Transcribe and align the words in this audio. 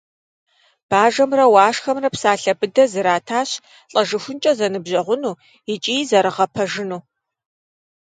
Бажэмрэ 0.89 1.45
Уашхэмрэ 1.53 2.09
псалъэ 2.13 2.53
быдэ 2.59 2.83
зэратащ 2.91 3.49
лӀэжыхункӀэ 3.91 4.51
зэныбжьэгъуну 4.57 5.39
икӀи 5.73 5.95
зэрыгъэпэжыну. 6.09 7.01